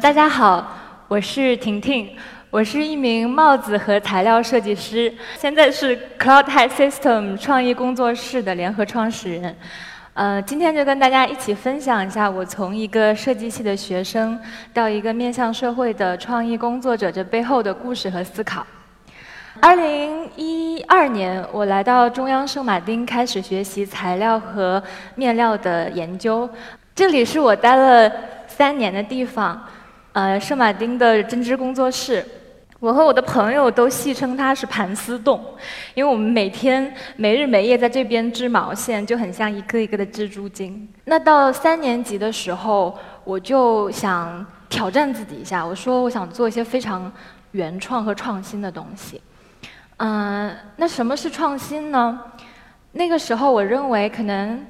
[0.00, 0.66] 大家好，
[1.06, 2.08] 我是婷婷，
[2.48, 9.54] 我是一名帽子和材料设计师，现在是 Cloud High System 创意工作室的联合创始人。
[10.14, 14.40] 呃，今天就跟大家一起分享一下我从一个设计系的学生
[14.72, 18.66] 到一个面向社会的创意工作者这背后的故事和思考。
[19.60, 24.82] 二零一二年，我来到中央圣马丁开始学习材料和
[25.16, 26.48] 面料的研究，
[26.94, 28.10] 这里是我待了。
[28.54, 29.58] 三年的地方，
[30.12, 32.22] 呃，圣马丁的针织工作室，
[32.80, 35.42] 我和我的朋友都戏称它是盘丝洞，
[35.94, 40.86] 因为我们每天没日没夜在这边织毛线，就很像一个一个的蜘蛛精。
[41.06, 42.94] 那到三年级的时候，
[43.24, 47.10] 我就想挑战自己一下，我说我想做一些非常
[47.52, 49.18] 原创和创新的东西。
[49.96, 52.20] 嗯，那什么是创新呢？
[52.92, 54.62] 那个时候我认为可能。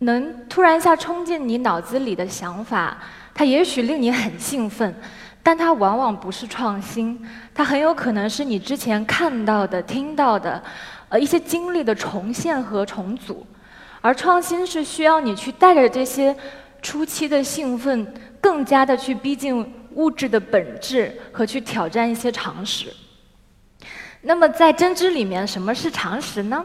[0.00, 2.98] 能突然一下冲进你脑子里的想法，
[3.38, 4.94] 它也许令你很兴奋，
[5.42, 7.20] 但它往往不是创新，
[7.54, 10.62] 它很有可能是你之前看到的、听到的，
[11.10, 13.46] 呃，一些经历的重现和重组。
[14.00, 16.34] 而创新是需要你去带着这些
[16.80, 22.86] 初期的兴奋，更加的去逼近物质的本质和去挑战一些常识。
[24.22, 26.64] 那么在针织里面，什么是常识呢？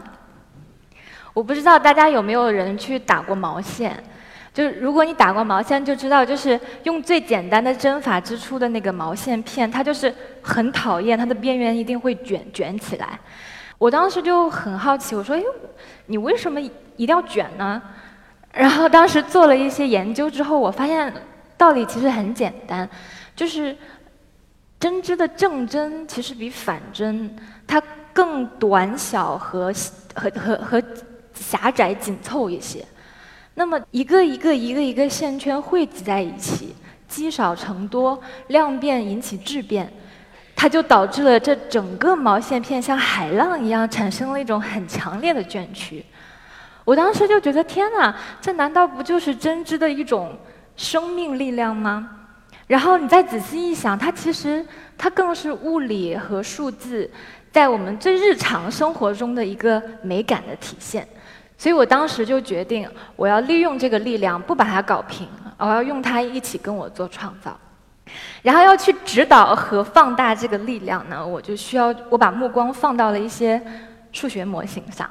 [1.34, 4.02] 我不知道大家有没有人去打过毛线，
[4.52, 13.18] 就是如果你打过毛线，就知道就是用最简单的针法织出的那个毛线片，它就是很讨厌，它的边缘一定会卷卷起来。
[13.78, 15.42] 我当时就很好奇，我说：“哎，
[16.06, 17.80] 你为什么一定要卷呢？”
[18.52, 21.12] 然后当时做了一些研究之后，我发现
[21.56, 22.88] 道理其实很简单，
[23.34, 23.76] 就是
[24.78, 27.34] 针织的正针其实比反针
[27.66, 29.72] 它更短小和
[30.14, 30.82] 和和和。
[31.34, 32.84] 狭窄紧凑一些，
[33.54, 36.74] 那么一个一个一个一个线圈汇集在一起，
[37.06, 38.18] 积少成多，
[38.48, 39.92] 量变引起质变，
[40.56, 46.04] 它就导致了这整个毛线片像海浪一样产生了一种很强烈的卷曲。
[46.84, 50.36] 我当时就觉得天哪，这难道不就是针织的一种
[50.74, 52.08] 生命力量吗？
[52.66, 54.64] 然后你再仔细一想，它其实
[54.96, 57.08] 它更是物理和数字
[57.50, 61.06] 在我们最日常生活中的一个美感的体现。
[61.62, 65.28] 所以我当时就决定，我要利用这个力量，不把它搞平，
[65.58, 67.56] 我要用它一起跟我做创造。
[68.42, 73.62] 然后要去指导和放大这个力量呢，我就需要我把目光放到了一些
[74.10, 75.08] 数学模型上。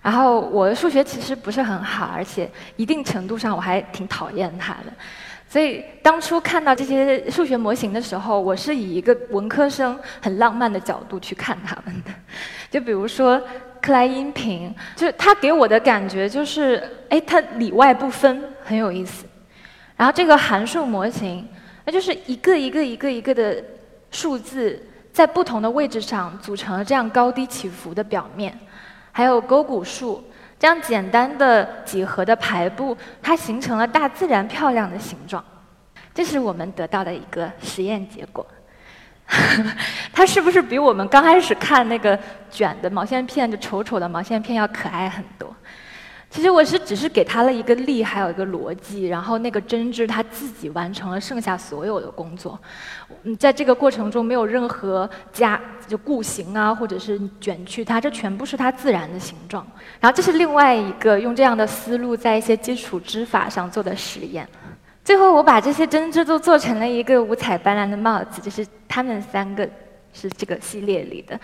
[0.00, 4.92] 然后我的数学其实不是很好，而且一定程度上我还挺讨厌它的。
[5.48, 12.12] 所以当初看到这些数学模型的时候，我是以一个文科生很浪漫的角度去看他们的。
[12.70, 13.42] 就比如说。
[13.80, 19.24] 克莱因瓶，就是它给我的感觉就是，哎，它里外不分，很有意思。
[19.96, 21.46] 然后这个函数模型，
[21.84, 23.62] 那就是一个一个一个一个的
[24.10, 24.80] 数字，
[25.12, 28.56] 在不同的位置上组成了这样高低起伏的表面。
[29.10, 30.22] 还有勾股数，
[30.60, 35.44] 这样简单的几何的排布，它形成了大自然漂亮的形状。
[36.14, 38.46] 这是我们得到的一个实验结果。
[40.12, 42.18] 它是不是比我们刚开始看那个
[42.50, 45.54] 卷的毛线片，就丑丑的毛线片要可爱很多？
[46.30, 52.58] 其实我是只是给它了一个力，还有一个逻辑，然后那个针织它自己完成了剩下所有的工作。
[53.22, 59.66] 嗯，在这个过程中没有任何加就固形啊，或者是卷去它，这全部是它自然的形状。
[60.00, 64.46] 然后这是另外一个用这样的思路在一些基础织法上做的实验。
[65.08, 69.66] 最后，我把这些针织都做成了一个五彩斑斓的帽子，就是他们三个
[70.12, 71.40] 是这个系列里的。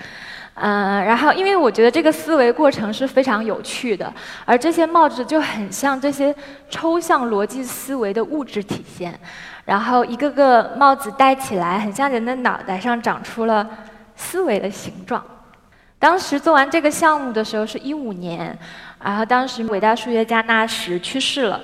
[0.52, 4.12] 嗯，然后因为我觉得这个思维过程是非常有趣的，
[4.44, 6.36] 而这些帽子就很像这些
[6.68, 9.18] 抽象逻辑思维的物质体现。
[9.64, 13.66] 然后一个个帽子戴起来，很像人的脑袋上长出了
[14.14, 15.24] 思维的形状。
[15.98, 18.54] 当时做完这个项目的时候是一五年，
[19.02, 21.58] 然后当时伟大数学家纳什去世了。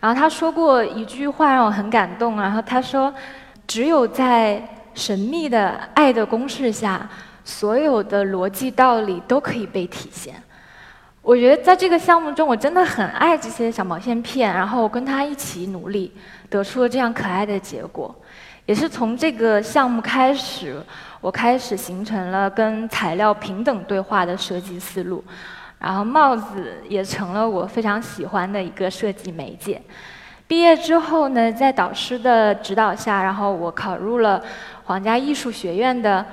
[0.00, 2.40] 然后他说过一句话让我很感动。
[2.40, 3.12] 然后他说
[3.66, 4.62] ：“只有在
[4.94, 7.08] 神秘的爱的公式下，
[7.44, 10.34] 所有的逻辑道理都可以被体现。”
[11.22, 14.52] 我觉得在这个项目中，我真的很爱这些小毛线片。
[14.52, 16.12] 然后我跟他一起努力，
[16.50, 18.14] 得出了这样可爱的结果。
[18.66, 20.82] 也是从这个项目开始，
[21.20, 25.24] 我开始形成了跟材料平等对话的设计思路。
[25.84, 29.80] 然后帽子也成了我非常喜欢的一个设计媒介。
[30.46, 34.42] 毕业之后呢，在导师的指导下，然后我考入了
[34.84, 36.24] 皇家艺术学院的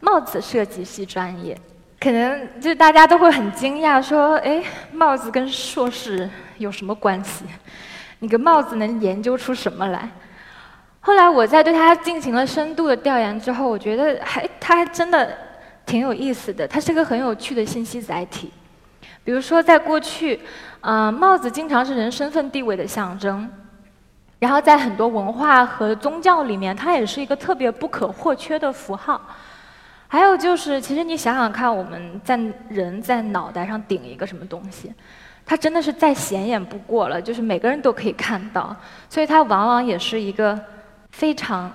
[0.00, 1.56] 帽子设计系专业。
[2.00, 4.62] 可能就大家都会很惊讶，说：“哎，
[4.92, 6.28] 帽子跟硕士
[6.58, 7.44] 有什么关系？
[8.20, 10.08] 你个帽子能研究出什么来？”
[11.00, 15.36] 后来我在对它进行了深度的调研之后，我觉得还它还真的
[15.84, 18.52] 挺有意思的，它是个很有趣的信息载体。
[19.24, 20.40] 比如说，在过去，
[20.80, 23.50] 嗯，帽子经常是人身份地位的象征，
[24.38, 29.20] 然后在很多文化和宗教里面，它也是一个特别不可或缺的符号。
[30.06, 34.94] 还有就是，其实你想想看，我们在人在脑袋上顶一个什么东西，
[35.44, 38.74] 它真的是再显眼不过了，就是每个人都可以看到，
[39.10, 40.58] 所以它往往也是一个
[41.10, 41.70] 非常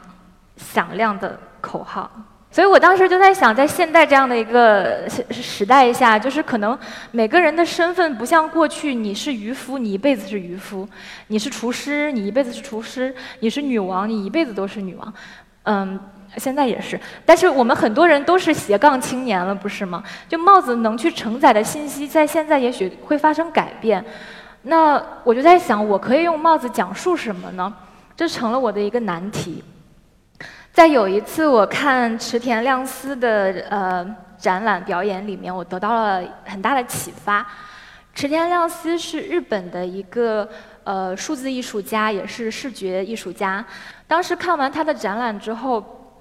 [0.57, 2.09] 响亮的口号。
[2.53, 6.77] 所以我当时就在想，在现代这样的一个时代下，就是可能
[7.09, 10.87] 每个人的身份不像过去，你是渔夫，你一辈子是渔夫；
[11.29, 15.13] 你是厨师，你一辈子是厨师；你是女王，你一辈子都是女王。
[15.63, 15.99] 嗯，
[16.37, 16.99] 现在也是。
[17.25, 20.03] 但是我们很多人都是斜杠青年了，不是吗？
[20.29, 24.05] 就帽子能去承载的信息，在现在也许会发生改变。
[24.61, 27.73] 那我就在想，我可以用帽子讲述什么呢？
[28.15, 29.63] 这成了我的一个难题。
[30.73, 34.03] 在有一次我看池田亮司的呃
[34.39, 37.45] 展览表演里面，我得到了很大的启发。
[38.15, 40.49] 池田亮司是日本的一个
[40.83, 43.63] 呃数字艺术家，也是视觉艺术家。
[44.07, 46.17] 当时看完他的展览之后，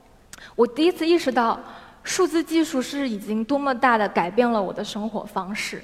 [0.54, 1.58] 我第一次意识到
[2.04, 5.82] 数字技术是已经多么大的改变了我的生活方式。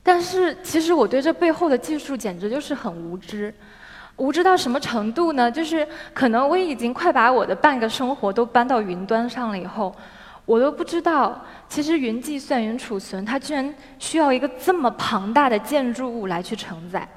[0.00, 3.52] 但是其实我对这背后的技术简直就是很无知。
[4.20, 5.50] 无知到什么程度呢？
[5.50, 9.94] 就是可能我已经快把我的半个生活都搬到云端上了以后，
[10.44, 17.08] 我都不知道，其实云计算、云储存，它居然需要一个这么庞大的建筑物来去承载。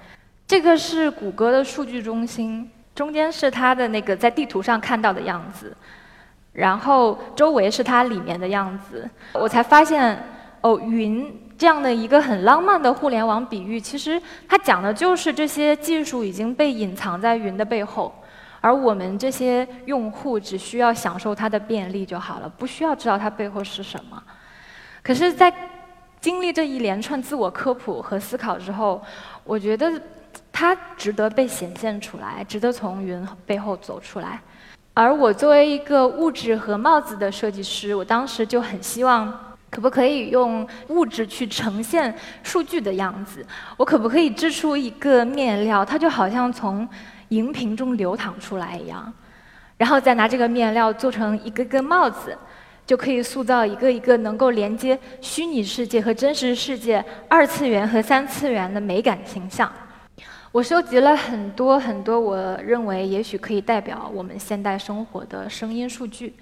[0.47, 5.75] 这个是谷歌的数据中心，中间是它的那个在地图上看到的样子，
[6.53, 9.09] 然后周围是它里面的样子。
[9.33, 10.17] 我才发现，
[10.61, 11.42] 哦，云。
[11.57, 18.13] 这样的一个很浪漫的互联网比喻，其实它讲的就是这些技术已经被隐藏在云的背后，
[18.59, 24.21] 而我们这些用户只需要享受它的便利就好了，不需要知道它背后是什么。
[25.01, 25.53] 可是，在
[26.19, 29.01] 经历这一连串自我科普和思考之后，
[29.43, 29.91] 我觉得
[30.51, 34.41] 它值得被显现出来，值得从云背后走出来。
[34.93, 39.52] 而我作为一个物质和帽子的设计师，我当时就很希望。
[39.73, 43.43] 可不可以用物质去呈现数据的样子？
[43.75, 46.87] 我可不可以织出一个面料，它就好像从
[47.29, 49.11] 荧屏中流淌出来一样，
[49.77, 52.37] 然后再拿这个面料做成一个个帽子，
[52.85, 59.71] 就可以塑造一个一个能够连接虚拟世界和真实世界、二次元和三次元的美感形象。
[60.51, 66.35] 我收集了很多很多，我认为也许可以代表我们现代生活的声音数据，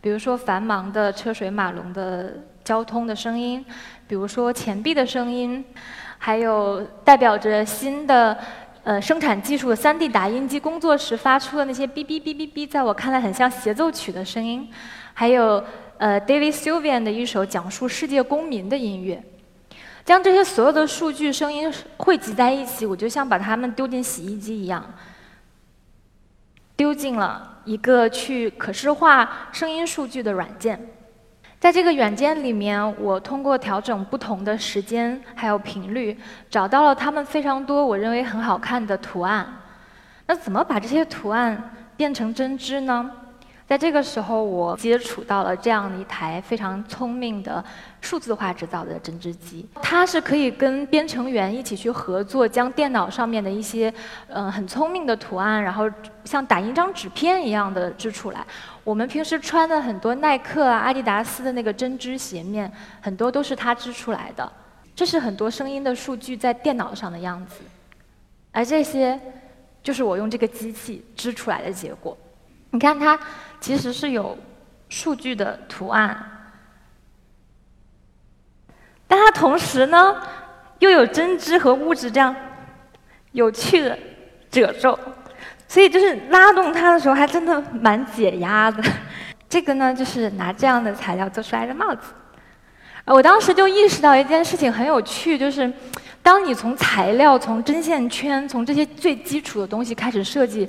[0.00, 2.34] 比如说繁忙的车水马龙的。
[2.66, 3.64] 交通的声音，
[4.08, 5.64] 比如说钱币的声音，
[6.18, 8.36] 还有代表着新的
[8.82, 14.68] 呃生产技术的 3D 打印机工作时发出的那些哔哔哔哔哔，在我看来很像协奏曲的声音，
[15.14, 15.62] 还有
[15.98, 19.22] 呃 David Sylvian 的一首讲述世界公民的音乐，
[20.04, 24.92] 将这些所有的数据声音汇集在一起，我就像把它们丢进洗衣机一样，
[26.74, 30.80] 丢进了一个去可视化声音数据的软件。
[31.58, 36.16] 在这个软件里面，我通过调整不同的时间还有频率，
[36.48, 39.46] 找到了他们非常多我认为很好看的图案。
[40.26, 43.10] 那怎么把这些图案变成针织呢？
[43.68, 47.62] 在这个时候，我接触到了这样一台非常聪明的
[48.00, 53.92] 数字化制造的针织机，它是可以跟编程员一起去合作，将电脑上面的一些
[54.28, 55.90] 嗯很聪明的图案，然后
[56.24, 58.46] 像打印张纸片一样的织出来。
[58.84, 62.70] 我们平时穿的很多耐克啊、阿迪达斯的那个针织鞋面，
[63.00, 64.52] 很多都是它织出来的。
[64.94, 67.56] 这是很多声音的数据在电脑上的样子，
[68.52, 69.20] 而这些
[69.82, 72.16] 就是我用这个机器织出来的结果。
[72.70, 73.18] 你看它。
[73.60, 74.36] 其实是有
[74.88, 76.16] 数据的图案，
[79.08, 80.16] 但它同时呢
[80.78, 82.34] 又有针织和物质这样
[83.32, 83.98] 有趣的
[84.50, 84.98] 褶皱，
[85.66, 88.82] 所以就是拉动它的时候还真的蛮解压的。
[89.48, 92.12] 这个呢就是拿这样的材料做出来的帽子。
[93.04, 95.72] 我当时就意识到一件事情很有趣，就是
[96.22, 100.68] 当你从材料、从针线圈、从这些最基础的东西开始设计。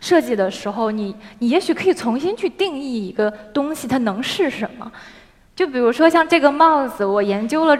[0.00, 4.90] 设计的时候，你你也许可以重新去定义一个东西，它能是什么？
[5.56, 7.76] 就比如说像这个帽子，我研究了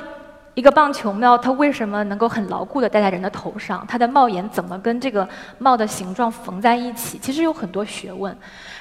[0.55, 3.85] 一个棒球帽，它为什么能够很牢固地戴在人的头上？
[3.87, 7.19] 它的帽檐怎么跟这个帽的形状缝在一起？
[7.19, 8.37] 其实有很多学问。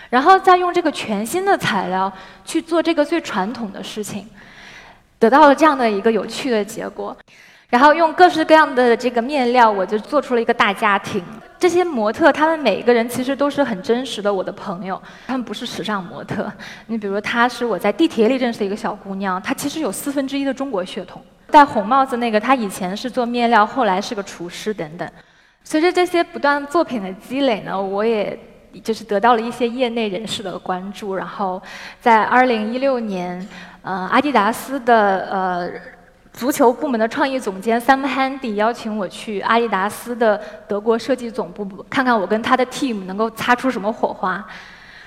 [0.09, 2.11] 然后再用这个全新的材料
[2.45, 4.25] 去做这个最传统的事情，
[5.19, 7.15] 得到了这样的一个有趣的结果。
[7.69, 11.23] 然后用各式各样的这个面料，我就做出了一个大家庭。
[11.59, 16.51] 这些模特，他们每一个人其实都是很真实的我的朋友，他们不是时尚模特。
[16.85, 21.19] 你比如，她是我在地铁里认识的一个小姑娘，她其实有四分之一的中国血统。
[21.49, 25.09] 戴红帽子那个，她以前是做面料，后来是个厨师等等。
[25.63, 28.37] 随着这些不断作品的积累呢，我也
[28.83, 31.15] 就是得到了一些业内人士的关注。
[31.15, 31.61] 然后，
[31.99, 33.47] 在二零一六年，
[33.81, 35.96] 呃，阿迪达斯的呃。
[36.37, 44.33] 足球部门的创意总监 Sam Handy 邀请我去阿迪达斯的德国设计总部，看看我跟他的 team 能够擦出什么火花。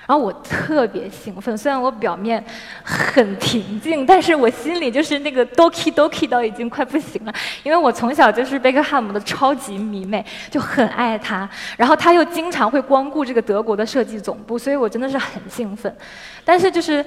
[0.05, 2.43] 然后我特别兴奋，虽然我表面
[2.83, 7.33] 很平静，但是我心里就是那个 doki doki 到已经快不行了。
[7.63, 11.49] 因为我从小就是贝克汉姆的超级迷妹，就很爱他。
[11.77, 15.95] 然后他又经常会光顾这个德国的设计总部，所以我真的是很兴奋。
[16.43, 17.05] 但是就是。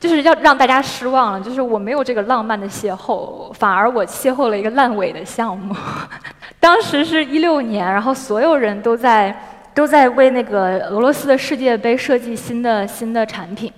[0.00, 5.74] 就是要让大家失望了，就是我没有这个浪漫的邂逅，反而我邂逅了一个烂尾的项目。
[6.60, 9.36] 当时是一六年，然后所有人都在
[9.74, 13.72] 都在为那个俄罗斯的世界杯设计新的新的产品。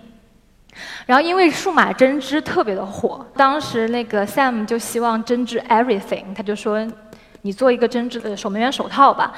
[1.07, 6.87] 然后因为数码针织特别的火，当时那个 Sam 就希望针织 everything，他就说
[7.43, 9.33] 你做一个针织的守门员手套吧。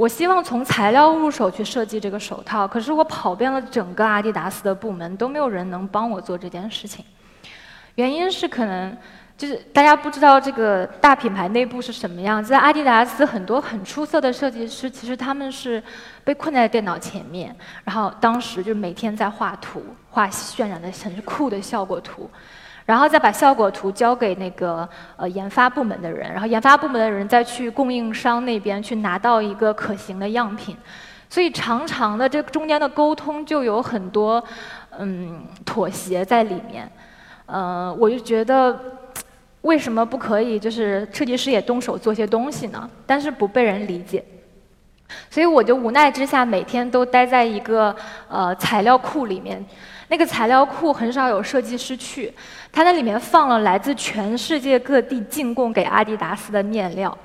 [0.00, 7.04] 我希望从材料入手去设计这个手套，可是我跑遍了整个阿迪达斯的部门，都没有人能帮我做这件事情。
[7.96, 8.96] 原因是可能
[9.36, 12.42] 就是大家不知道这个大品牌内部是什么样。
[12.42, 15.82] 在阿迪达斯，很多很出色的设计师，其实他们是
[16.24, 17.54] 被困在电脑前面，
[17.84, 22.30] 然后当时就每天在画图，画渲染的很酷的效果图。
[22.90, 30.76] 然后再把效果图交给那个呃研发部门的人，然后研发部门的人再去供应商那边去拿到一个可行的样品，
[31.28, 34.42] 所以长长的这中间的沟通就有很多
[34.98, 36.90] 嗯妥协在里面，
[37.46, 38.76] 呃，我就觉得
[39.60, 42.90] 为什么不可以就是设计师也动手做些东西呢？
[43.06, 44.24] 但是不被人理解，
[45.30, 47.94] 所以我就无奈之下每天都待在一个
[48.28, 49.64] 呃材料库里面。
[50.10, 52.32] 那个材料库很少有设计师去，
[52.72, 57.16] 他那里面放了来自全世界各地进贡给阿迪达斯的面料，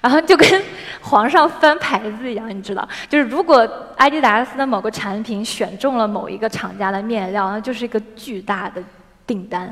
[0.00, 0.62] 然后就跟
[1.02, 8.82] 皇上翻牌子一样，你知道，就是如果阿迪达斯的某个产品选中了某一个厂家的面料，那就是一个巨大的
[9.26, 9.66] 订单，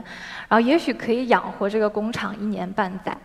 [0.47, 3.17] 然后也许可以养活这个工厂一年半载，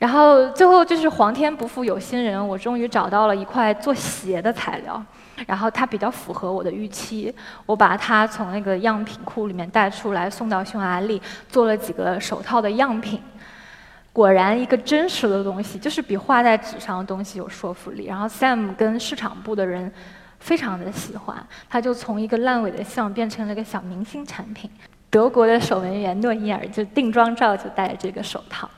[0.00, 5.00] 然后最后就是皇天不负有心人，我终于找到了一块做鞋的材料。
[5.46, 7.34] 然后它比较符合我的预期，
[7.66, 13.22] 我把它从那个样品库里面带出来，送到匈牙利，做了几个手套的样品。
[14.12, 18.06] 果然，一个真实的东西就是比画在纸上的东西有说服力。
[18.06, 19.92] 然后 Sam 跟市场部的人
[20.40, 21.36] 非常的喜欢，
[21.70, 24.68] 他就从一个烂尾的项变成了个小明星产品。
[25.10, 28.68] 德国的守门员诺伊尔就定妆照就戴这个手套。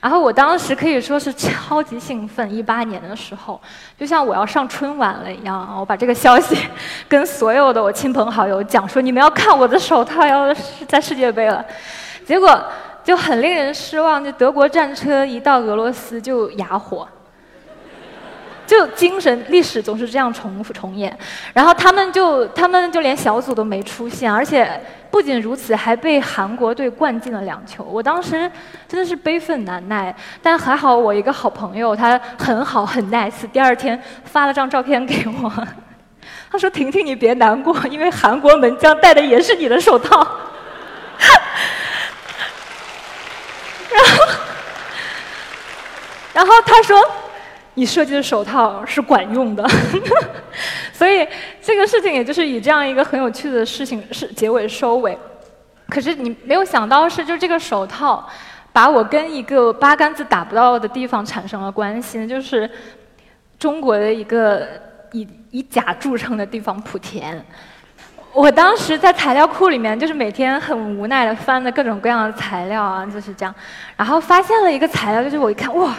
[0.00, 3.60] 然后我当时可以说是超级兴奋，一八年的时候，
[3.98, 6.56] 就像我要上春晚了一样，我把这个消息
[7.06, 10.54] 跟所有的我亲朋好友讲说，你们要看我的手套要
[10.88, 11.62] 在世界杯了，
[12.24, 12.58] 结果
[13.04, 17.06] 就很令人失望，就德国战车一到俄罗斯就哑火。
[18.70, 21.18] 就精神历史总是这样重复重演，
[21.52, 27.82] 然后他们就他们就连小组都没出现，而且不仅如此，还被韩国队灌进了两球。
[27.82, 28.48] 我当时
[28.86, 35.52] 真的是悲愤难耐，但还好我一个好朋友他很好很 nice，第二天发了张照片给我，
[36.52, 40.24] 他说：“婷婷你别难过，因为韩国门将戴的也是你的手套。”
[43.90, 44.10] 然后，
[46.34, 47.04] 然后他说。
[47.74, 49.64] 你设计的手套是管用的，
[50.92, 51.26] 所以
[51.62, 55.16] 这个事情也就是以这样一个很有趣的事情是结尾收尾。
[55.88, 58.28] 可是你没有想到是，就这个手套
[58.72, 62.68] 把我跟一个八竿子打不到的地方产生了关系，就是
[63.58, 64.66] 中国的一个
[65.12, 67.44] 以以假著称的地方莆田。
[68.32, 73.52] 我当时在材料库里面，就是每天很无奈的翻着各种各样的材料啊，就是这样，
[73.96, 75.92] 然后发现了一个材料，就是我一看，哇！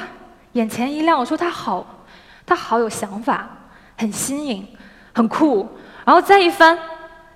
[0.54, 1.86] 眼前一亮，我说他好，
[2.46, 3.50] 他好有想法，
[3.98, 4.68] 很新颖，
[5.14, 5.68] 很酷。
[6.04, 6.78] 然后再一翻，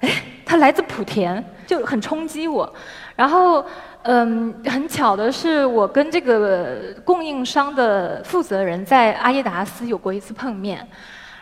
[0.01, 0.09] 哎，
[0.45, 2.71] 他来自莆田，就很冲击我。
[3.15, 3.65] 然后，
[4.01, 10.77] 嗯，很巧的是，我跟这个供应商的负责人在阿耶达斯有过一次碰面。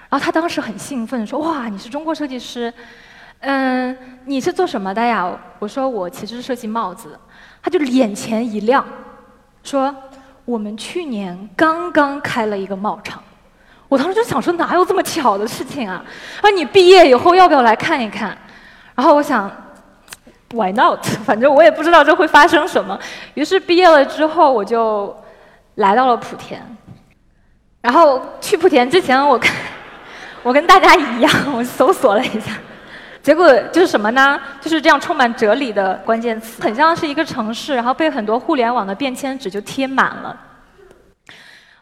[0.10, 2.72] 然后他当时很兴奋，说：“哇，你是中国设计师，
[3.40, 7.18] 嗯，你是做什么的呀？”我说：“我其实是设计帽子。”
[7.64, 8.86] 他就眼前一亮，
[9.64, 9.96] 说。
[10.46, 13.24] 我们去年刚刚开了一个帽厂，
[13.88, 16.04] 我当时就想说哪有这么巧的事情啊？
[16.42, 18.38] 说你毕业以后要不要来看一看？
[18.96, 19.50] 然后我想
[20.54, 21.04] ，Why not？
[21.26, 23.00] 反正我也不知道这会发生什么。
[23.36, 25.16] 于是毕业了之后，我就
[25.76, 26.62] 来到了莆田。
[27.82, 29.50] 然后去莆田之前，我跟
[30.44, 32.52] 我跟大家一样，我搜索了一下，
[33.24, 34.38] 结果就是什么呢？
[34.60, 40.38] 就是这样充满哲理的关键词，很像是一个城市，然后被很多互联网的便签纸就贴满了。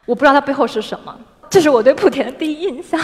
[0.06, 1.18] 我不知道它背后是什么，
[1.50, 3.00] 这是我对莆田的第一印象。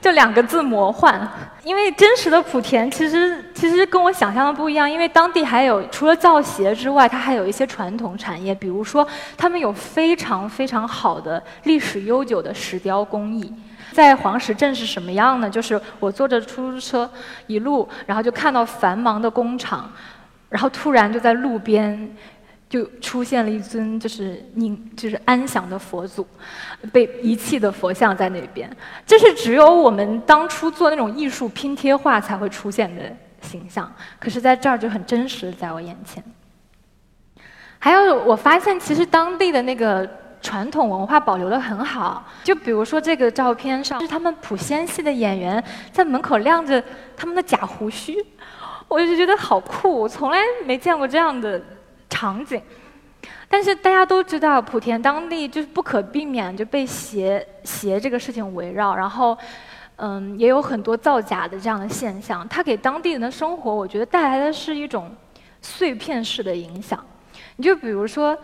[0.00, 1.30] 就两个字魔幻，
[1.62, 13.54] 因为真实的莆田其实其实跟我想象的不一样，因为当地还有除了造鞋之外，它还有一些传统产业，比如说他们有非常非常好的历史悠久的石雕工艺。
[13.92, 15.48] 在黄石镇是什么样呢？
[15.48, 17.08] 就是我坐着出租车
[17.46, 19.92] 一路，然后就看到繁忙的工厂，
[20.48, 22.16] 然后突然就在路边。
[22.72, 26.26] 就出现了一尊就是宁就是安详的佛祖，
[26.90, 33.02] 被遗弃的佛像在那边，这是只有我们当初做那种艺术拼贴画才会出现的
[33.42, 36.24] 形象，可是在这儿就很真实在我眼前。
[37.78, 40.08] 还有我发现，其实当地的那个
[40.42, 46.82] 传统文化保留的很好，就比如说这个照片上是他们普仙系的演员在门口晾着
[47.16, 48.16] 他们的假胡须，
[48.88, 51.62] 我就觉得好酷，我从来没见过这样的。
[52.14, 52.60] 场景，
[53.48, 59.36] 但是大家都知道，莆田当地就是不可避免就被鞋鞋这个事情围绕，然后，
[59.96, 62.46] 嗯，也有很多造假的这样的现象。
[62.48, 65.10] 它给当地人的生活，我觉得带来的是一种
[65.62, 67.02] 碎片式的影响。
[67.56, 68.36] 你就比如说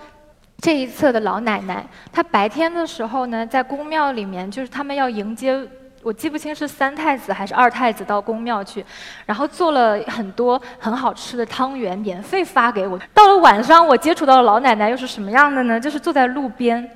[0.60, 5.66] 这一侧的老奶奶，她白天的时候呢，在宫庙里面，就是他们要迎接。
[6.00, 8.84] 我记不清是三太子还是二太子到宫庙去，
[9.26, 12.98] 然后做了很多很好吃的汤圆，免费发给我。
[13.12, 15.78] 到了晚上，我接触到的老奶奶又是什么样的呢？
[15.78, 16.88] 就是坐在路边，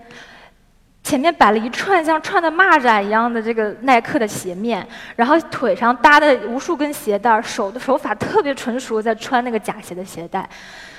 [1.03, 10.49] 前面摆了一串像串的蚂蚱一样的这个耐克的鞋面，然后腿上搭的无数根鞋带，手的手法特别纯熟，在穿那个假鞋的鞋带。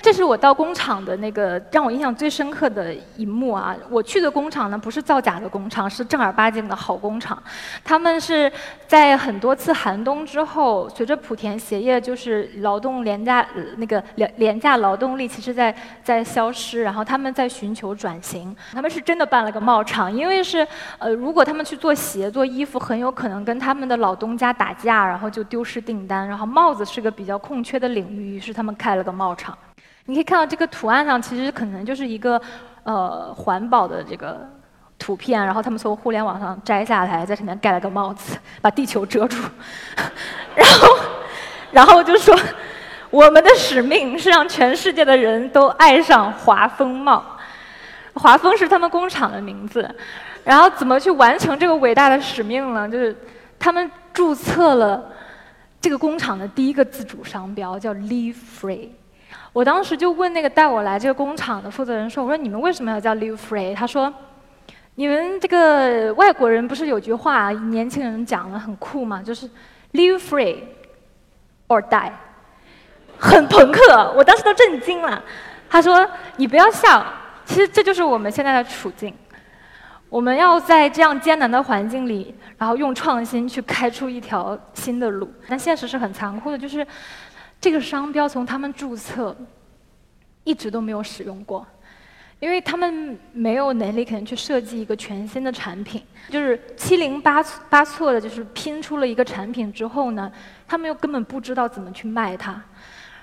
[0.03, 3.73] 这是我到工厂的那个让我印象最深刻的一幕啊！
[3.89, 7.41] 我去的工厂呢，不是造假的工厂，是正儿八经的好工厂。
[7.85, 8.51] 他们是
[8.85, 18.53] 在很多次寒冬之后，随着莆田鞋业就是劳动廉价那个廉廉价劳动力其实在在消失，然后他们在寻求转型。
[18.73, 20.67] 他们是真的办了个帽厂，因为是
[20.99, 26.27] 呃，如果他们去做鞋做衣服，很有可能跟他们的老东家打架，然后就丢失订单。
[26.27, 29.57] 然后帽子是个比较空缺的领域，于是他们开了个帽厂。
[30.05, 32.41] 你可以看到这个图案上，其实可能就是一个
[32.83, 34.45] 呃环保的这个
[34.99, 39.37] 图片，然后他们从互联网上摘下来，在上面盖了个帽子， 把地球遮住，
[40.55, 40.87] 然后
[41.71, 42.37] 然后就说
[43.09, 47.23] 我们的使命是让全世界的人都爱上华丰帽，
[48.13, 49.89] 华丰是他们工厂的名字，
[50.43, 52.89] 然后怎么去完成这个伟大的使命呢？
[52.89, 53.15] 就是
[53.57, 55.01] 他们注册了
[55.79, 58.89] 这个工厂的第一个自主商标，叫 Live Free。
[59.53, 64.11] 我当时就问那个带我来这个工厂的负责人说：“我说你们为什么要叫 Live Free？” 他说
[64.95, 69.47] ：“你们这个外国人不是有句话，年轻人讲的很酷嘛，就是
[69.91, 70.57] Live Free
[71.67, 72.11] or Die，
[73.19, 75.23] 很朋克。”我当时都震惊了。
[75.69, 77.05] 他说：“你不要笑，
[77.45, 79.13] 其实这就是我们现在的处境。
[80.09, 85.31] 我们要在这样艰难的环境里，然后用创新去开出一条新的路。
[85.47, 86.83] 但现实是很残酷的，就是。”
[87.63, 89.33] 这个商标从他们注册
[90.43, 91.65] 一直都没有使用过，
[92.41, 100.29] 因为他们没有能力可能去设计一个全新的产品，就是七零八八错的，就是拼出了一个产品之后呢，
[100.67, 102.61] 他们又根本不知道怎么去卖它，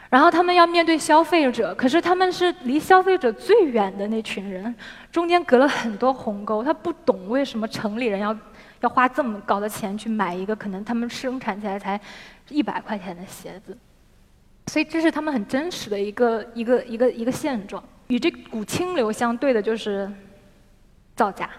[0.08, 4.74] 然后他们要面对消费者，可是他们是离消费者最远的那群人，
[5.12, 8.34] 中间隔了很多鸿沟，他不懂为什么城里人要
[8.80, 12.00] 要花这么高的钱去买一个可能他们生产起来才
[12.48, 13.76] 一百块钱的鞋子。
[14.70, 17.82] 所以这是他们很真实的一个一个一个一个现状。
[18.06, 20.08] 与这股清流相对的就是
[21.16, 21.50] 造假。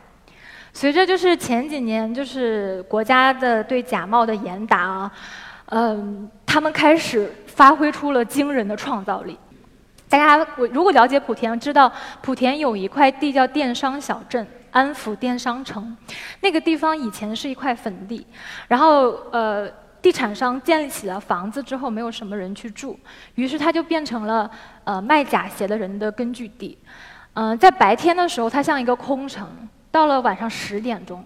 [0.72, 5.12] 随着就是前几年就是国家的对假冒的严打啊，
[5.66, 9.38] 嗯，他们开始发挥出了惊人的创造力。
[10.08, 11.92] 大家我如果了解莆田，知道
[12.24, 15.98] 莆田有一块地叫电商小镇安福电商城，
[16.40, 18.26] 那个地方以前是一块坟地，
[18.70, 19.70] 然后呃。
[20.02, 23.00] 地产商建立起了房子之后，没有什么人去住，
[23.36, 24.50] 于是它就变成了
[24.84, 26.78] 呃卖假鞋的人的根据地。
[27.34, 29.46] 嗯，在白天的时候，它像一个空城；
[29.92, 31.24] 到了晚上十点钟，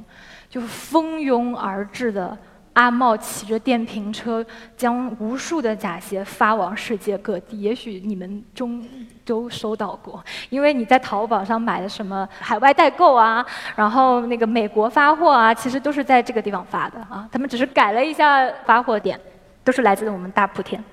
[0.50, 2.38] 就蜂拥而至的。
[2.76, 7.62] 阿茂骑着电瓶车，将无数的假鞋发往世界各地。
[7.62, 8.86] 也许你们中
[9.24, 13.46] 都收到过，因为你在淘宝上买的什么海外代购啊，
[13.78, 17.28] 然后那个美国发货啊，其实都是在这个地方发的啊。
[17.32, 19.18] 他们只是改了一下发货点，
[19.64, 20.84] 都是来自我们大莆田。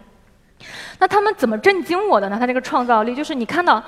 [1.00, 2.36] 那他们怎么震惊我的呢？
[2.38, 3.82] 他这个创造力，就是你看到，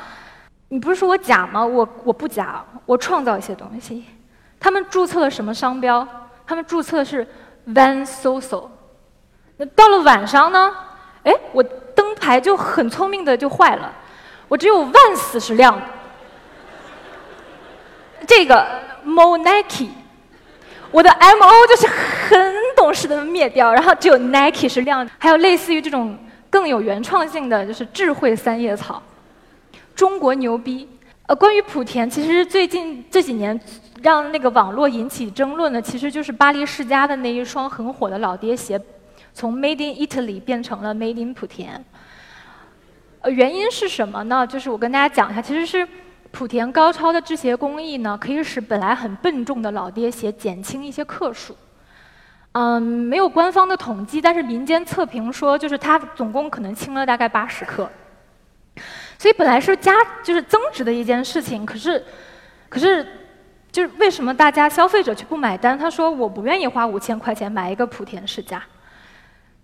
[0.69, 1.65] 你不是说我假吗？
[1.65, 4.05] 我我不假，我创造一些东西。
[4.59, 6.07] 他们注册了什么商标？
[6.47, 7.27] 他们注册的是
[7.69, 8.69] Van Soso。
[9.57, 10.75] 那到了晚上呢？
[11.23, 13.93] 哎，我灯牌就很聪明的就坏了，
[14.49, 15.87] 我只有 Vans 是亮的。
[18.27, 18.67] 这个
[19.07, 19.89] Mo Nike，
[20.91, 25.13] 我的 M O 就是很懂事的灭掉，然后只有 Nike 是亮的。
[25.19, 26.19] 还有类似于这种
[26.51, 29.03] 更有原创性的，就是智慧三叶草。
[29.95, 30.89] 中国牛逼。
[31.27, 33.59] 呃，关于莆田，其实最近这几年
[34.05, 38.79] 让那个网络引起争论的，其实就是巴黎世家的那一双很火的老爹鞋，
[39.33, 41.83] 从 Made in Italy 变成了 Made in 莆田。
[43.23, 44.47] 呃，原因是什么呢？
[44.47, 45.89] 就是我跟大家讲一下，其实是
[46.31, 51.57] 莆田高超的制鞋工艺呢，可以使本来很笨重的老爹鞋减轻一些克数。
[52.53, 57.91] 嗯，没有官方的统计，但是民间测评说，就是它总共可能轻了大概八十克。
[59.19, 62.05] 所以本来是加就是增值的一件事情，可是，
[62.69, 63.07] 可是，
[63.75, 65.77] 就是为什么大家消费者却不买单？
[65.77, 68.63] 他说我不愿意花五千块钱买一个莆田世家，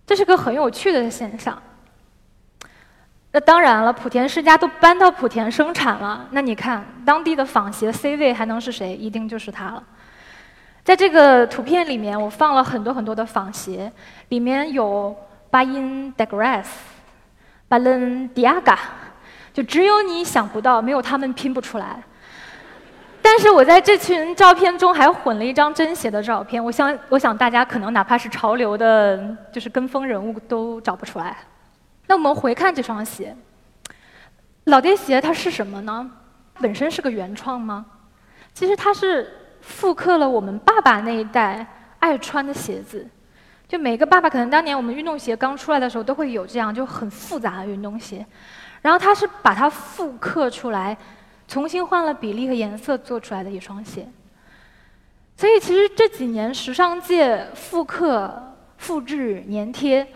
[0.04, 1.56] 这是个很有趣的现象。
[3.30, 8.96] 那当然了，莆田世家都搬到莆田生产了，那你看当地的仿鞋 C 位还能是谁？
[8.96, 9.80] 一定就是它了。
[10.82, 13.92] 在这个图片里面，我放了很多很多的仿鞋，
[14.30, 15.16] 里面有
[15.50, 16.66] 巴音 Degrass、
[17.68, 18.76] Balenciaga。
[19.52, 22.02] 就只有你想不到，没有他们拼不出来。
[23.30, 31.36] 但是我在这群照片中还混了一张真鞋的照片，我想，我想大家可能哪怕是潮流的，就是跟风人物都找不出来。
[32.08, 33.36] 那我们回看这双鞋，
[34.64, 36.10] 老爹鞋它是什么呢？
[36.60, 37.86] 本身是个原创吗？
[38.52, 41.64] 其实它是复刻了我们爸爸那一代
[42.00, 43.06] 爱穿的鞋子。
[43.68, 48.26] 就每个爸爸可能当年我们运动鞋刚出来的时候都会有这样就很复杂的运动鞋。
[48.82, 50.98] 然后它是把它复刻出来，
[51.50, 54.06] 重新换了比例和颜色做出来的一双鞋。
[55.36, 60.06] 所以其实这几年时尚界复刻、复制、粘贴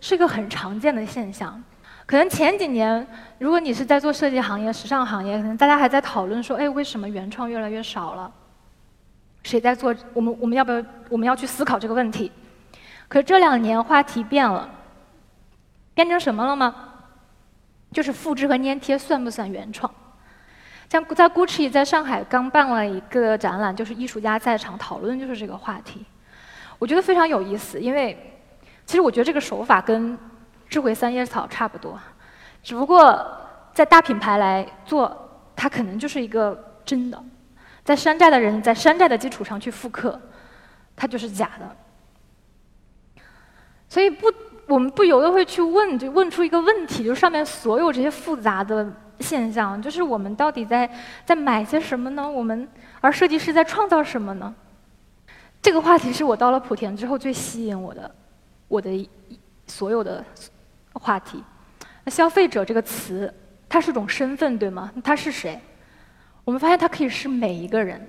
[0.00, 1.62] 是个很常见的现象。
[2.06, 3.06] 可能前几年，
[3.38, 8.32] 如果你是在做设计行业、时尚行业，可能大家还在讨论说：“哎，为什么原创越来越少了？
[9.44, 9.94] 谁在做？
[10.12, 12.32] 我们我们要不要我们要去思考这个问题？”
[13.06, 14.68] 可这两年话题变了，
[15.94, 16.74] 变成什么了吗？
[17.92, 19.88] 就是复制和粘贴算不算原创？
[20.90, 26.04] 像在 Gucci 在上海刚办了一个展览，就是艺术家在场讨论就是这个话题，
[26.80, 27.78] 我觉得非常有意思。
[27.80, 28.42] 因为
[28.84, 30.18] 其实我觉得这个手法跟
[30.68, 31.96] 智慧三叶草差不多，
[32.60, 33.24] 只不过
[33.72, 35.16] 在大品牌来做，
[35.54, 37.24] 它可能就是一个真的，
[37.84, 40.20] 在山寨的人在山寨的基础上去复刻，
[40.96, 43.24] 它就是假的。
[43.88, 44.26] 所以不。
[44.66, 48.88] 我们不由得会去问，就问出一个问题，就是上面所有这些复杂的
[49.20, 50.90] 现象，就是我们到底在
[51.24, 52.28] 在买些什么呢？
[52.28, 52.68] 我们
[53.00, 54.54] 而设计师在创造什么呢？
[55.62, 58.14] 这个话题是我到了莆田之后最吸引我的，
[58.66, 59.08] 我的
[59.66, 60.24] 所有的
[60.94, 61.44] 话题。
[62.04, 63.32] 那消费者这个词，
[63.68, 64.90] 它是种身份，对吗？
[65.04, 65.60] 他是谁？
[66.44, 68.00] 我们发现它可以是每一个人，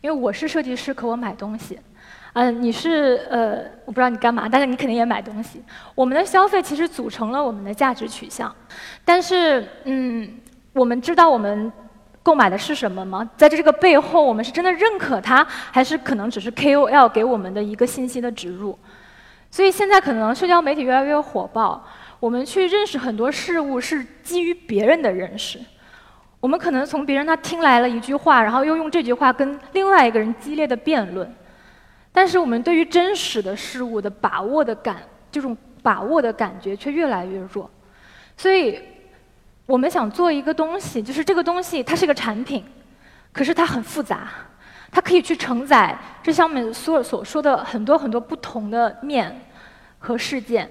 [0.00, 1.78] 因为我是设计师，可我买东西。
[2.34, 5.62] 嗯，你是呃，我不知道你干嘛，但是你肯定也买东西。
[5.94, 8.52] 我们的消费其实组成了我们的价值取向，
[9.04, 10.28] 但是嗯，
[10.72, 11.72] 我们知道我们
[12.24, 13.30] 购买的是什么吗？
[13.36, 18.76] 在这个背后，我们是真的认可它，还是可能只是 KOL 给我们的一个信息的植入？
[19.48, 21.86] 所以现在可能社交媒体越来越火爆，
[22.18, 25.60] 我们去认识很多事物是基于别人的认识，
[26.40, 31.32] 我们可能从别人那听来了一句话，然后又用这句话跟另外一个人激烈的辩论。
[32.16, 37.68] 但是我们对于真实的事物的把握的感，这种把握的感觉却越来越弱，
[38.36, 38.80] 所以
[39.66, 42.64] 我们想做一个东西，就是这个东西它是个产品，
[43.32, 44.28] 可是它很复杂，
[44.92, 49.44] 它可以去承载这上面所所说的很多很多不同的面
[49.98, 50.70] 和事件。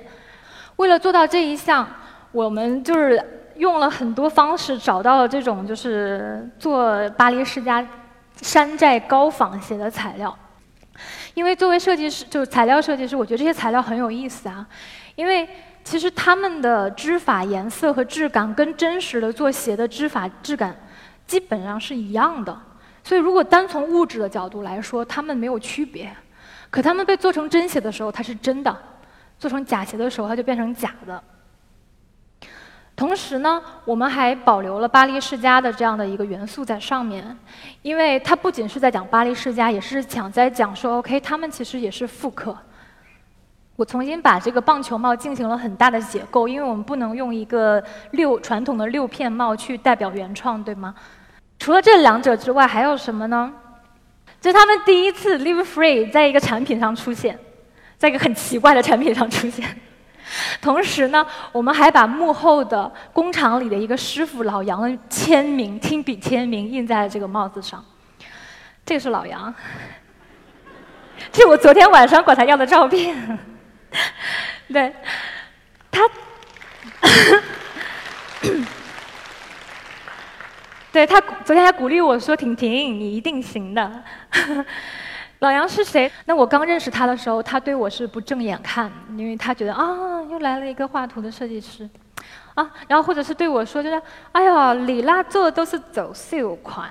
[0.77, 1.85] 为了做到这一项，
[2.31, 7.85] 我们就是用了很多方式，找到了这种就是做巴黎世家
[8.41, 10.33] 山寨高仿鞋的材料。
[11.33, 14.65] 因为作为设计师，就是材料设计师，我觉得这些材料很有意思啊。
[15.15, 15.47] 因为
[15.83, 20.75] 其实他们的织法颜色和质感跟真实的做鞋的织法质感
[21.27, 22.57] 基本上是一样的，
[23.03, 26.11] 所以如果单从物质的角度来说，它们没有区别。
[26.69, 28.71] 可它们被做成真鞋的时候，它是真的；
[29.37, 31.23] 做成假鞋的时候，它就变成假的。
[32.95, 37.35] 同时呢，我们还保留了巴黎世家的这样的一个元素在上面，
[37.81, 42.55] 因为它不仅是在讲巴黎世家，也是想在讲说，OK，他们其实也是复刻。
[43.75, 50.93] 我重新把这个棒球帽进行了很大的解构，因为我们不能用一个六传统的六片帽去代表原创，对吗？
[51.57, 53.51] 除了这两者之外，还有什么呢？
[54.39, 57.39] 这是他们第一次 Live Free 在一个产品上出现，
[57.97, 59.65] 在一个很奇怪的产品上出现。
[60.61, 67.83] 同时呢，我们还把幕后的工厂里的一个师傅老杨的签名、亲笔签名印在了这个帽子上。
[68.85, 69.53] 这个是老杨，
[71.31, 73.39] 这是我昨天晚上管他要的照片。
[74.71, 74.93] 对，
[75.91, 76.01] 他，
[80.91, 84.03] 对他昨天还鼓励我说：“婷婷，你一定行的。”
[85.43, 86.09] 老杨是谁？
[86.23, 89.85] 那我刚认识他的时候，他对我是不正眼看，因为他觉得啊，
[90.31, 91.87] 又来了一个画图的设计师，
[92.55, 94.01] 啊，然后或者是对我说，就是
[94.31, 96.89] 哎呀，李拉做的都是走秀款，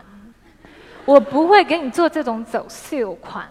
[1.06, 3.48] 我不会给你做这种走秀款。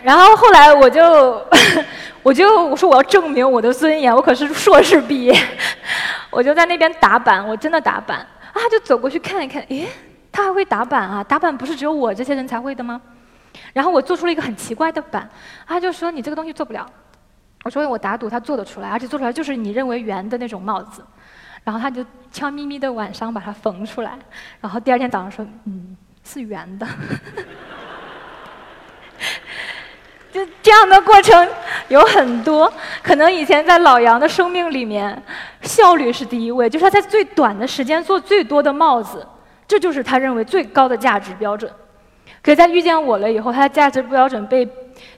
[0.00, 1.44] 然后后来我就，
[2.22, 5.36] 我就我说我要证明我的尊严，我可是硕士毕业，
[6.30, 8.18] 我就在那边打板，我真的打板
[8.52, 9.88] 啊，就走过去看一看，诶，
[10.30, 11.24] 他还会打板啊？
[11.24, 13.02] 打板不是只有我这些人才会的吗？
[13.72, 15.28] 然后我做出了一个很奇怪的板，
[15.66, 16.86] 他就说你这个东西做不了。
[17.64, 21.04] 我说我打赌他做得出来，而且做出来就是你认为圆的那种帽子。
[21.64, 24.16] 然后他就悄咪咪的晚上把它缝出来，
[24.60, 26.86] 然后第二天早上说嗯是圆的。
[30.32, 31.48] 就这样的过程
[31.88, 35.20] 有很多，可能以前在老杨的生命里面，
[35.62, 39.26] 效率是第一位，就是他在最短的时间做最多的帽子，
[39.66, 41.72] 这就是他认为最高的价值标准。
[42.46, 44.64] 可是在遇见我了以后，他的价值标准被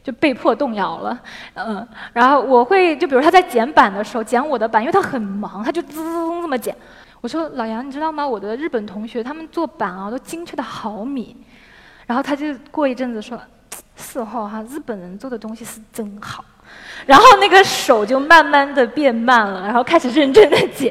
[0.02, 1.20] 就被迫动摇了，
[1.52, 6.74] 嗯，然后我会就比如他在剪板的时候剪我的板，因为他很忙，他就滋滋滋这么剪。
[7.20, 8.26] 我说老杨，你知道吗？
[8.26, 11.36] 我的日本同学他们做板啊都精确的毫米，
[12.06, 13.38] 然后他就过一阵子说，
[13.94, 16.42] 四号哈，日本人做的东西是真好，
[17.04, 20.90] 然后那个手就慢慢的变慢了，然后开始认真的剪。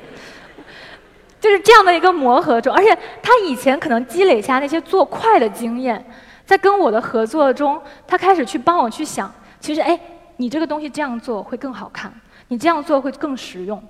[1.40, 6.04] 就是这样的一个磨合中，而且他以前可能积累下那些做快的经验，
[6.48, 9.30] 在跟我的合作中，他开始去帮我去想，
[9.60, 10.00] 其实哎，
[10.38, 12.10] 你这个东西这样做会更好看，
[12.48, 13.84] 你这样做会更实用。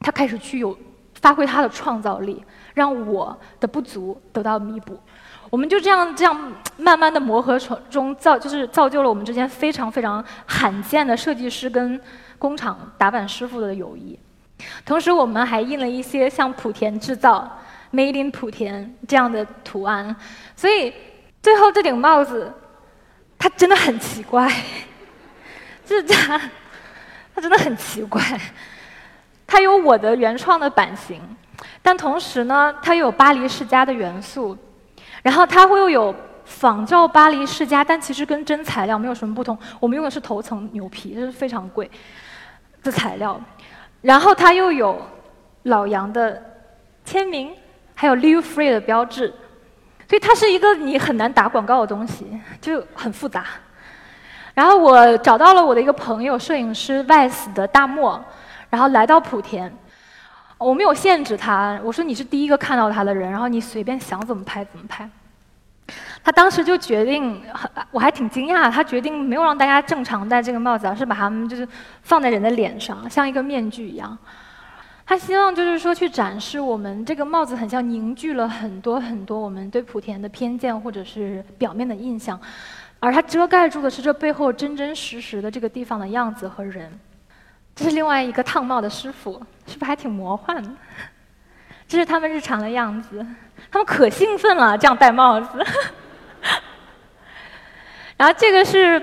[0.00, 0.76] 他开始去有
[1.20, 4.98] 发挥他的创造力，让我的不足得到弥补。
[5.50, 12.00] 我们就这样这样慢慢的磨合中中造，就是造就了我们之间非常非常罕见的设计师跟
[12.38, 14.18] 工厂打板师傅的友谊。
[14.86, 17.58] 同时，我们还印了一些像莆田制造
[17.92, 20.16] （Made in 莆田）这样的图案，
[20.56, 20.92] 所以
[21.42, 22.52] 最后这顶帽子，
[23.36, 24.48] 它真的很奇怪，
[25.84, 26.40] 就是它，
[27.34, 28.22] 它真的很奇怪。
[29.46, 31.20] 它有我的原创的版型，
[31.82, 34.56] 但同时呢，它又有巴黎世家的元素，
[35.22, 39.58] 然后它会又有仿照巴黎世家，但其实跟真材料没有什么不同。
[39.80, 41.90] 我们用的是头层牛皮，这是非常贵
[42.82, 43.38] 的材料。
[44.00, 45.00] 然后它又有
[45.64, 46.40] 老杨的
[47.04, 47.52] 签名，
[47.94, 49.34] 还有 Live Free 的标志，
[50.12, 53.46] 所以它是一个你很难打广告的东西，就很复杂。
[54.52, 58.22] 然后我找到了我的一个朋友，摄影师 Vice 的大漠，
[58.68, 59.72] 然后来到莆田，
[60.58, 65.08] 我没有限制他，我说你是第一个看到他的人，然后你随便想怎么拍怎么拍。
[66.22, 67.42] 他当时就决定，
[67.90, 68.70] 我还挺惊讶。
[68.70, 71.66] 他决定没有让大家正常戴这个帽子，而是把它们就是
[72.02, 74.18] 放在人的脸上，像一个面具一样。
[75.04, 82.40] 他希望就是说去展示我们这个帽子很像凝聚了很多很多我们对莆田的偏见或者是表面的印象，
[83.00, 86.90] 而它遮盖住的是这背后真真实实的这个地方的样子和人。
[87.74, 89.32] 这是另外一个烫帽的师傅，
[89.66, 90.70] 是不是还挺魔幻的？
[91.88, 93.26] 这是他们日常的样子，
[93.70, 95.64] 他们可兴奋了，这样戴帽子。
[98.16, 99.02] 然后这个是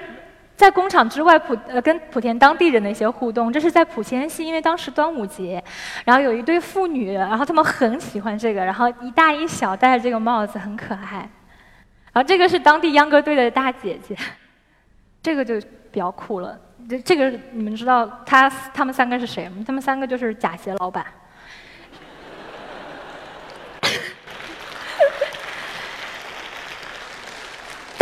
[0.60, 5.64] 在工厂之外莆呃跟莆田当地人的一些互动，这是在莆仙溪，因为当时端午节，
[6.04, 11.20] 然后有一对父女，然后他们很喜欢这个，然后一大一小戴着这个帽子很可爱。
[12.12, 14.14] 然后这个是当地秧歌队的大姐姐，
[15.24, 15.58] 这个就
[15.92, 16.60] 比较酷了。
[16.90, 19.64] 这这个你们知道他他们三个是谁吗？
[19.66, 21.06] 他们三个就是假鞋老板。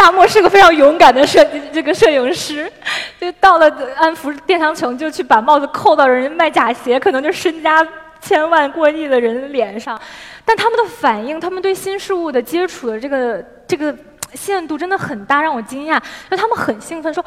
[0.08, 2.72] 大漠是个非常勇敢的摄这个摄影师，
[3.20, 7.86] 就到了安福电商城，就去把帽子扣到人家卖假鞋，可能就身家
[8.22, 10.00] 千万过亿的人脸上。
[10.46, 13.94] 但他们的反应，他们对新事物的接触的这个这个
[14.34, 16.02] 限度真的很大，让我惊讶。
[16.32, 17.22] 就他们很兴奋，说：“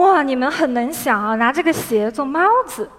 [0.00, 2.90] 哇，你们很能想啊，拿这个鞋做帽子。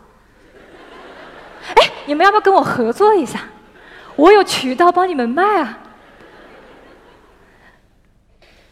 [1.76, 3.42] 哎，你们要不要跟我合作一下？
[4.16, 5.80] 我有渠道帮你们卖啊。”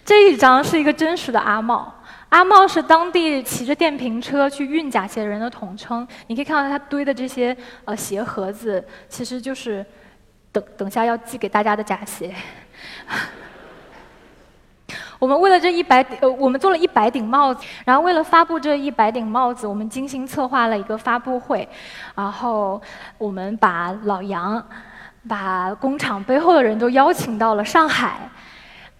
[0.05, 1.93] 这一张是一个真实的阿茂，
[2.29, 6.05] 阿茂是当地骑着电瓶车去运假鞋的人的统称。
[6.27, 9.85] 你可以看到他堆的这些呃鞋盒子，其实就是
[10.51, 12.35] 等等下要寄给大家的假鞋。
[15.19, 21.65] 我们为了这一百，呃，我们做了一百顶帽子，然后为了发布这一百顶帽子，我们精心策划了一个发布会，
[22.13, 22.81] 然后
[23.17, 24.61] 我们把老杨，
[25.29, 28.29] 把工厂背后的人都邀请到了上海。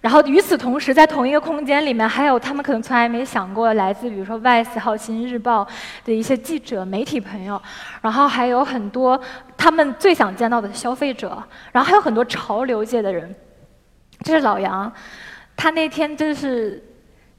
[0.04, 5.64] 然后与此同时，在同一个空间里面，还有他们可能从来没想过来自，比如说《外 e 好心日报》
[6.04, 7.58] 的一些记者、媒体朋友，
[8.02, 9.18] 然后还有很多
[9.56, 13.34] 他们最想见到的消费者，然后还有很多潮流界的人。
[14.20, 14.92] 这是老杨，
[15.56, 16.82] 他那天真是。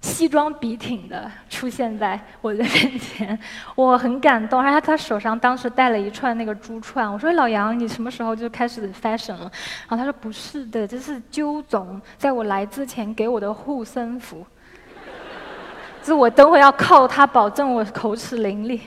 [0.02, 3.38] 西装笔挺的出现在我的面前，
[3.76, 4.64] 我很感动。
[4.64, 9.52] 然后他手上当时戴了一串那个珠串，我说：“老杨，你什么时候就开始 fashion 了？”
[9.90, 14.46] 然后他说：“不是的，这是鸠总在我来之前给我的护身符，
[16.04, 18.80] 是我等会要靠他保证我口齿伶俐。”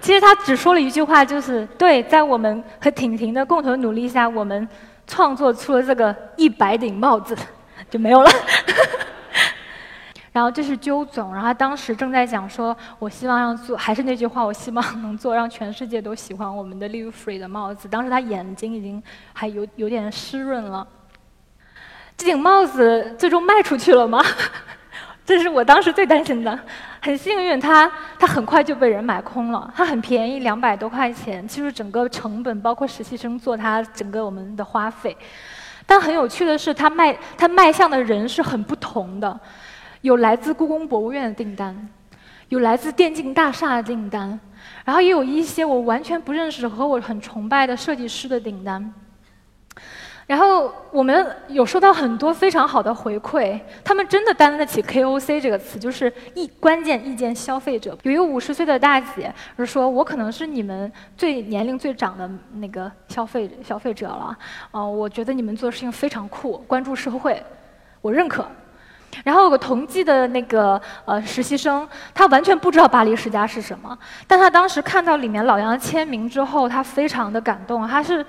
[0.00, 4.68] 其实他只说了一句话，就是对，在我们和婷婷的共同努力下，我们
[5.06, 7.36] 创作出了这个一百顶帽子，
[7.88, 8.30] 就没有了。
[10.32, 17.88] 然后这是鸠总，然后他当时正在讲说，我希望让做，还是那句话，我希望能做让全世界都喜欢我们的 Live Free 的帽子。
[17.88, 20.86] 当时他眼睛已经还有有点湿润了。
[22.16, 24.22] 这顶帽子最终卖出去了吗？
[25.24, 26.58] 这是我当时最担心的。
[27.00, 29.72] 很幸运，它它很快就被人买空了。
[29.76, 35.16] 它很便宜，两百多块钱，其实整个成本包括实习生做它整个我们的花费。
[35.86, 39.38] 但很有趣的是，它卖它卖向的人是很不同的。
[40.02, 41.88] 有来自故宫博物院的订单，
[42.48, 44.38] 有来自电竞大厦的订单，
[44.84, 48.92] 然后也有一些我完全不认识和我很崇拜的设计师的订单。
[50.26, 57.96] 然后我们有收到很多非常好的回馈，他们真的担得起 KOC 这个词，就是意关键意见消费者。
[58.02, 64.36] 有一个五十岁的大姐就说：“我可能是你们最年龄最长的那个消费消费者了，
[64.70, 67.42] 哦，我觉得你们做事情非常酷，关注社会，
[68.02, 68.46] 我认可。”
[69.24, 78.24] 然后有个同济的那个呃实习生，他完全不知道巴黎世家是什么，但他当时看到里面老杨的签名之后，他非常的感动，他是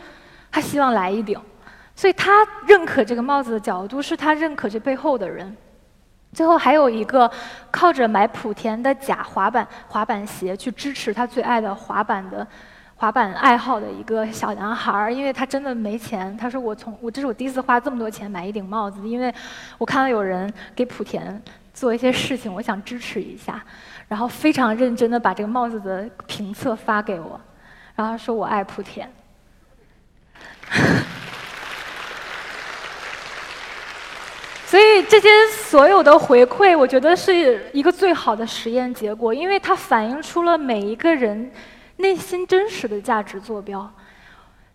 [0.52, 1.40] 他希望来一顶，
[1.96, 5.56] 所以他认可这个帽子的角度是他认可这背后的人。
[6.32, 7.30] 最后还有一个
[7.72, 12.46] 靠着买莆田的假滑板滑板鞋去支持他最爱的滑板的。
[13.00, 16.36] 滑板爱好的一个小男孩儿，因为他真的没钱。
[16.36, 19.34] 他说：“我从我这是我第一次花这么多钱买一顶帽子，因为
[19.78, 21.42] 我看到有人给莆田
[21.74, 23.64] 做一些事情，我想支持一下。”
[24.10, 27.40] 然后非常认真的把这个帽子的评测发给我，
[27.96, 29.10] 然后说我爱莆田。
[34.66, 41.50] 所以这些所有的回馈，我觉得是一个最好的实验结果，因为它反映出了每一个人。
[42.00, 43.90] 内心真实的价值坐标，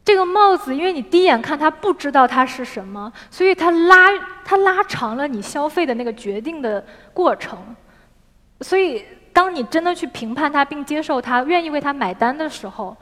[0.05, 4.11] 这个帽子，因为你第一眼看它不知道它是什么，所以它拉
[4.45, 7.59] 它拉长了你消费的那个决定的过程。
[8.61, 12.97] 所以，当你真的去评判它并接受它，愿意为它买单的时候，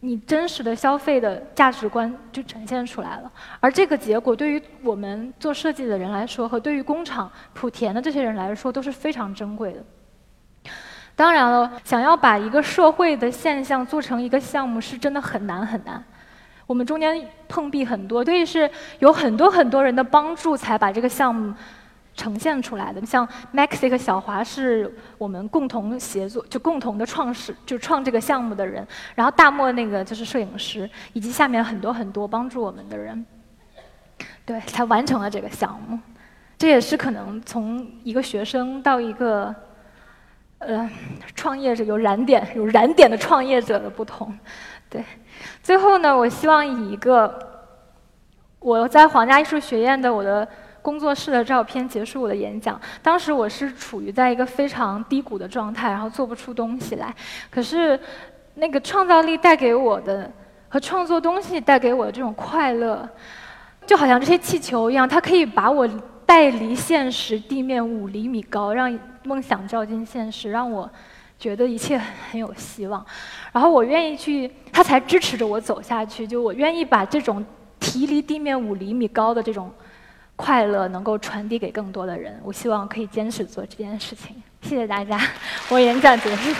[0.00, 3.30] 你真实的消费的价值观就呈现出来了。
[3.60, 9.84] 而这个结果，对于我们做设计的人来说，和对于工厂莆田的这些人来说，都是非常珍贵的。
[11.16, 16.02] 当然了，想要把一个社会的现象做成一个项目，是真的很难很难。
[16.66, 18.70] 我们中间碰壁很多，所以是
[19.00, 21.52] 有很多很多人的帮助，才把这个项目
[22.14, 23.04] 呈现出来的。
[23.04, 28.86] 像 Maxi 和小华是我们共同协作，就共同的创始，就创这个项目的人。
[29.14, 33.26] 然后大漠那个就是摄影师，以及下面很多很多帮助我们的人，
[34.46, 35.98] 对，才完成了这个项目。
[36.56, 39.54] 这也是可能从一个学生到一个。
[40.60, 40.88] 呃，
[41.34, 44.32] 创业者有燃点， 有燃点的创业者的不同，
[44.90, 45.02] 对。
[45.62, 47.34] 最后呢，我希望以一个
[48.58, 50.46] 我在皇家艺术学院的我的
[50.82, 52.78] 工作室的照片结束我的演讲。
[53.02, 57.14] 当时我是处于在一个非常低谷的状态，然后做不出东西来。
[57.50, 57.98] 可是
[58.56, 60.30] 那个创造力带给我的
[60.68, 63.08] 和创作东西带给我的这种快乐，
[63.86, 65.88] 就好像这些气球一样，它可以把我
[66.26, 68.98] 带离现实地面五厘米高，让。
[69.24, 70.90] 梦想照进现实，让我
[71.38, 72.00] 觉得一切
[72.30, 73.04] 很有希望。
[73.52, 76.26] 然后我愿意去，他才支持着我走下去。
[76.26, 77.44] 就我愿意把这种
[77.78, 79.70] 提离地面五厘米高的这种
[80.36, 82.40] 快乐，能够传递给更多的人。
[82.42, 84.42] 我希望可以坚持做这件事情。
[84.62, 85.20] 谢谢大家，
[85.70, 86.54] 我演讲结束。